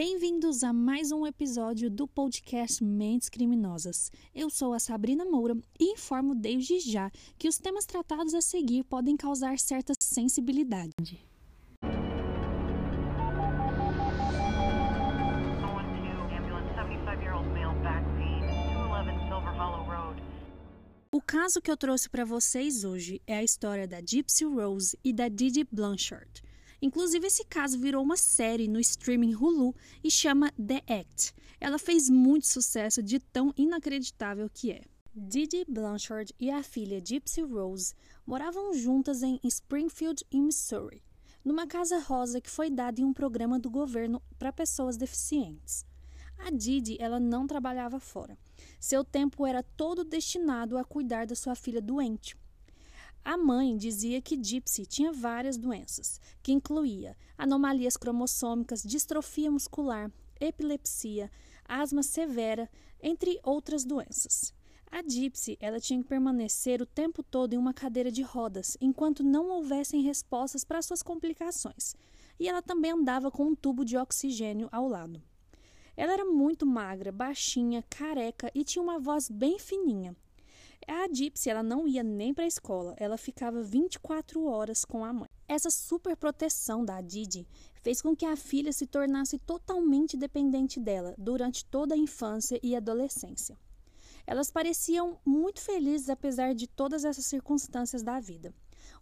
[0.00, 4.12] Bem-vindos a mais um episódio do podcast Mentes Criminosas.
[4.32, 8.84] Eu sou a Sabrina Moura e informo desde já que os temas tratados a seguir
[8.84, 11.26] podem causar certa sensibilidade.
[21.10, 25.12] O caso que eu trouxe para vocês hoje é a história da Gypsy Rose e
[25.12, 26.47] da Didi Blanchard.
[26.80, 31.34] Inclusive, esse caso virou uma série no streaming Hulu e chama The Act.
[31.60, 34.82] Ela fez muito sucesso de tão inacreditável que é.
[35.12, 37.92] Didi Blanchard e a filha Gypsy Rose
[38.24, 41.02] moravam juntas em Springfield, em Missouri,
[41.44, 45.84] numa casa rosa que foi dada em um programa do governo para pessoas deficientes.
[46.38, 48.38] A Didi, ela não trabalhava fora.
[48.78, 52.36] Seu tempo era todo destinado a cuidar da sua filha doente.
[53.24, 61.30] A mãe dizia que Gypsy tinha várias doenças, que incluía anomalias cromossômicas, distrofia muscular, epilepsia,
[61.64, 62.70] asma severa,
[63.02, 64.54] entre outras doenças.
[64.90, 69.22] A Gypsy ela tinha que permanecer o tempo todo em uma cadeira de rodas, enquanto
[69.22, 71.94] não houvessem respostas para suas complicações.
[72.40, 75.22] E ela também andava com um tubo de oxigênio ao lado.
[75.94, 80.16] Ela era muito magra, baixinha, careca e tinha uma voz bem fininha.
[80.90, 85.12] A Gypsy ela não ia nem para a escola, ela ficava 24 horas com a
[85.12, 85.28] mãe.
[85.46, 87.46] Essa super proteção da Didi
[87.82, 92.74] fez com que a filha se tornasse totalmente dependente dela durante toda a infância e
[92.74, 93.58] adolescência.
[94.26, 98.54] Elas pareciam muito felizes apesar de todas essas circunstâncias da vida.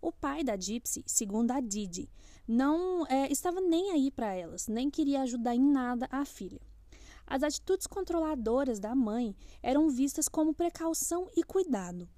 [0.02, 2.10] O pai da Gypsy, segundo a Didi,
[2.48, 6.60] não é, estava nem aí para elas, nem queria ajudar em nada a filha.
[7.26, 12.08] As atitudes controladoras da mãe eram vistas como precaução e cuidado.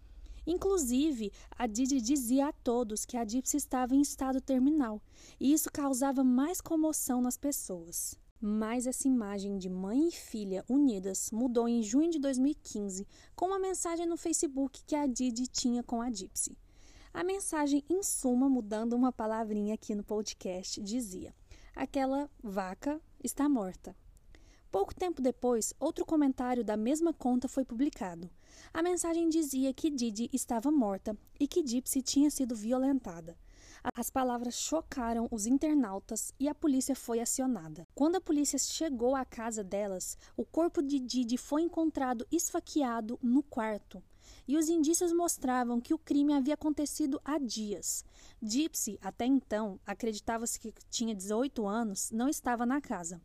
[0.47, 5.01] Inclusive, a Didi dizia a todos que a Gypsy estava em estado terminal,
[5.39, 8.19] e isso causava mais comoção nas pessoas.
[8.41, 13.59] Mas essa imagem de mãe e filha unidas mudou em junho de 2015 com uma
[13.59, 16.56] mensagem no Facebook que a Didi tinha com a Gypsy.
[17.13, 21.35] A mensagem, em suma, mudando uma palavrinha aqui no podcast, dizia:
[21.75, 23.95] Aquela vaca está morta.
[24.70, 28.30] Pouco tempo depois, outro comentário da mesma conta foi publicado.
[28.73, 33.34] A mensagem dizia que Didi estava morta e que Gypsy tinha sido violentada.
[33.95, 37.86] As palavras chocaram os internautas e a polícia foi acionada.
[37.95, 43.42] Quando a polícia chegou à casa delas, o corpo de Didi foi encontrado esfaqueado no
[43.42, 44.02] quarto.
[44.46, 48.05] E os indícios mostravam que o crime havia acontecido há dias.
[48.42, 53.18] Gypsy, até então, acreditava-se que tinha 18 anos, não estava na casa.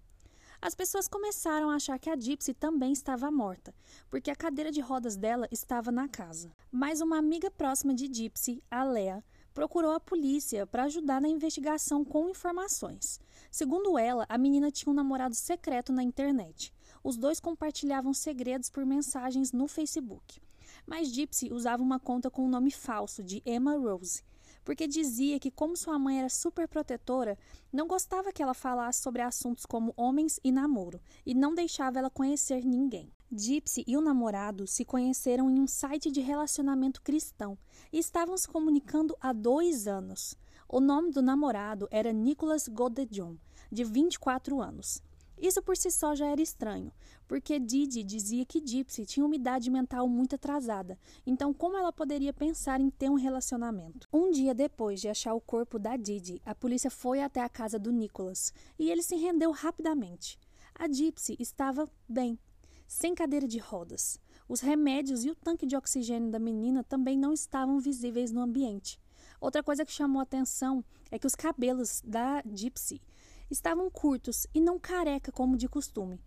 [0.65, 3.75] As pessoas começaram a achar que a Gypsy também estava morta,
[4.09, 6.53] porque a cadeira de rodas dela estava na casa.
[6.71, 9.21] Mas uma amiga próxima de Gypsy, a Lea,
[9.53, 13.19] procurou a polícia para ajudar na investigação com informações.
[13.51, 16.73] Segundo ela, a menina tinha um namorado secreto na internet.
[17.03, 20.41] Os dois compartilhavam segredos por mensagens no Facebook.
[20.87, 24.23] Mas Gypsy usava uma conta com o um nome falso de Emma Rose
[24.63, 27.37] porque dizia que, como sua mãe era super protetora,
[27.71, 32.09] não gostava que ela falasse sobre assuntos como homens e namoro, e não deixava ela
[32.09, 33.11] conhecer ninguém.
[33.31, 37.57] Gypsy e o namorado se conheceram em um site de relacionamento cristão
[37.91, 40.35] e estavam se comunicando há dois anos.
[40.69, 43.35] O nome do namorado era Nicholas Godejon,
[43.71, 45.01] de 24 anos.
[45.43, 46.89] Isso por si só já era estranho,
[47.27, 52.31] porque Didi dizia que Gypsy tinha uma idade mental muito atrasada, então como ela poderia
[52.31, 54.07] pensar em ter um relacionamento?
[54.13, 57.77] Um dia depois de achar o corpo da Didi, a polícia foi até a casa
[57.77, 60.39] do Nicholas e ele se rendeu rapidamente.
[60.73, 62.39] A Gypsy estava bem,
[62.87, 64.17] sem cadeira de rodas.
[64.47, 68.97] Os remédios e o tanque de oxigênio da menina também não estavam visíveis no ambiente.
[69.41, 73.01] Outra coisa que chamou atenção é que os cabelos da Gypsy
[73.49, 76.19] estavam curtos e não careca como de costume.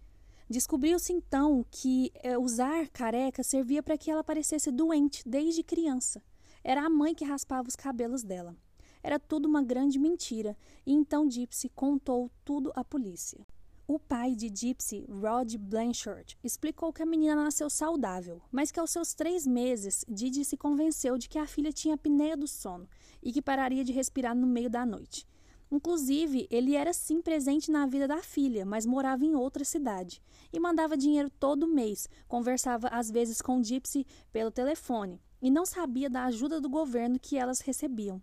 [0.49, 6.23] Descobriu-se então que é, usar careca servia para que ela parecesse doente desde criança.
[6.63, 8.57] Era a mãe que raspava os cabelos dela.
[9.03, 13.47] Era tudo uma grande mentira, e então Gypsy contou tudo à polícia.
[13.89, 18.91] O pai de Gypsy, Rod Blanchard, explicou que a menina nasceu saudável, mas que aos
[18.91, 22.89] seus três meses, Didi se convenceu de que a filha tinha apneia do sono
[23.23, 25.25] e que pararia de respirar no meio da noite.
[25.71, 30.23] Inclusive, ele era sim presente na vida da filha, mas morava em outra cidade
[30.53, 36.09] e mandava dinheiro todo mês, conversava às vezes com Gypsy pelo telefone e não sabia
[36.09, 38.23] da ajuda do governo que elas recebiam.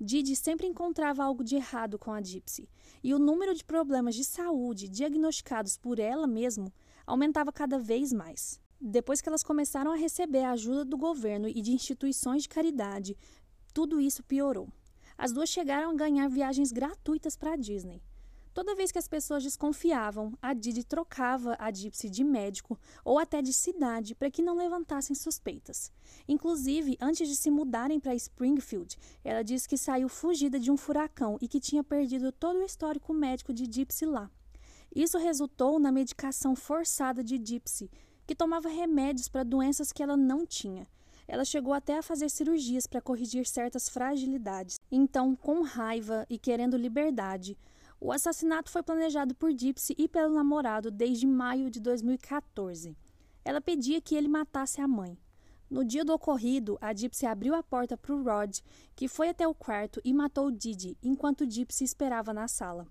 [0.00, 2.68] Didi sempre encontrava algo de errado com a Gypsy,
[3.02, 6.72] e o número de problemas de saúde diagnosticados por ela mesma
[7.04, 8.60] aumentava cada vez mais.
[8.80, 13.16] Depois que elas começaram a receber a ajuda do governo e de instituições de caridade,
[13.74, 14.68] tudo isso piorou.
[15.18, 18.00] As duas chegaram a ganhar viagens gratuitas para a Disney.
[18.54, 23.42] Toda vez que as pessoas desconfiavam, a Didi trocava a Gypsy de médico ou até
[23.42, 25.92] de cidade para que não levantassem suspeitas.
[26.28, 31.36] Inclusive, antes de se mudarem para Springfield, ela disse que saiu fugida de um furacão
[31.40, 34.30] e que tinha perdido todo o histórico médico de Gypsy lá.
[34.94, 37.90] Isso resultou na medicação forçada de Gypsy,
[38.24, 40.86] que tomava remédios para doenças que ela não tinha.
[41.28, 44.80] Ela chegou até a fazer cirurgias para corrigir certas fragilidades.
[44.90, 47.56] Então, com raiva e querendo liberdade,
[48.00, 52.96] o assassinato foi planejado por Gypsy e pelo namorado desde maio de 2014.
[53.44, 55.18] Ela pedia que ele matasse a mãe.
[55.68, 58.60] No dia do ocorrido, a Gypsy abriu a porta para o Rod,
[58.96, 62.86] que foi até o quarto e matou Didi, enquanto Gypsy esperava na sala.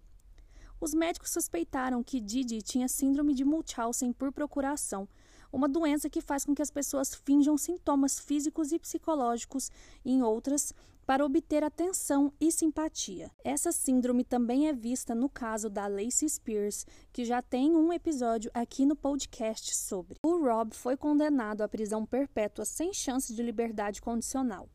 [0.80, 5.10] Os médicos suspeitaram que Didi tinha síndrome de Munchausen por procuração,
[5.52, 9.72] uma doença que faz com que as pessoas finjam sintomas físicos e psicológicos
[10.06, 10.74] em outras
[11.08, 13.32] para obter atenção e simpatia.
[13.42, 18.52] Essa síndrome também é vista no caso da Lacey Spears, que já tem um episódio
[18.54, 20.18] aqui no podcast sobre.
[20.22, 24.68] O Rob foi condenado à prisão perpétua sem chance de liberdade condicional.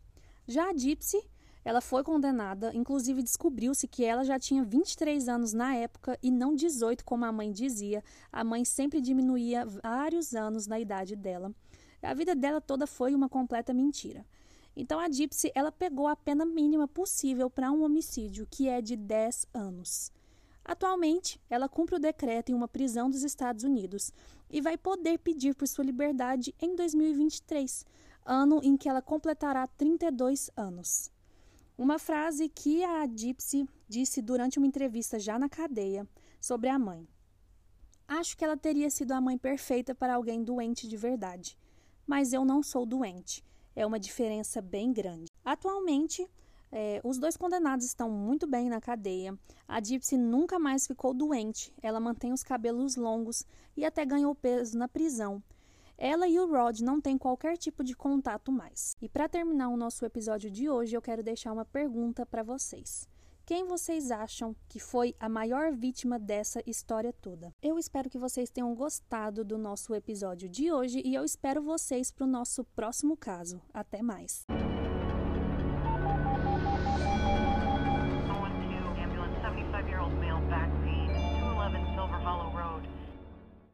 [0.49, 1.23] Já a Gypsy
[1.65, 6.55] ela foi condenada, inclusive descobriu-se que ela já tinha 23 anos na época e não
[6.55, 8.03] 18, como a mãe dizia.
[8.33, 11.55] A mãe sempre diminuía vários anos na idade dela.
[12.03, 14.27] A vida dela toda foi uma completa mentira.
[14.75, 18.97] Então a Gypsy, ela pegou a pena mínima possível para um homicídio, que é de
[18.97, 20.11] 10 anos.
[20.65, 24.13] Atualmente, ela cumpre o decreto em uma prisão dos Estados Unidos
[24.51, 27.85] e vai poder pedir por sua liberdade em 2023,
[28.25, 31.11] ano em que ela completará 32 anos.
[31.77, 36.07] Uma frase que a Gypsy disse durante uma entrevista já na cadeia
[36.41, 37.09] sobre a mãe.
[38.07, 41.57] Acho que ela teria sido a mãe perfeita para alguém doente de verdade,
[42.07, 43.43] mas eu não sou doente.
[43.75, 45.31] É uma diferença bem grande.
[45.43, 46.29] Atualmente,
[46.71, 49.39] é, os dois condenados estão muito bem na cadeia.
[49.67, 51.73] A Gypsy nunca mais ficou doente.
[51.83, 53.47] Ela mantém os cabelos longos
[53.77, 55.43] e até ganhou peso na prisão.
[56.05, 58.97] Ela e o Rod não têm qualquer tipo de contato mais.
[59.01, 63.09] E para terminar o nosso episódio de hoje, eu quero deixar uma pergunta para vocês.
[63.47, 67.55] Quem vocês acham que foi a maior vítima dessa história toda?
[67.63, 72.11] Eu espero que vocês tenham gostado do nosso episódio de hoje e eu espero vocês
[72.11, 73.63] para o nosso próximo caso.
[73.73, 74.45] Até mais!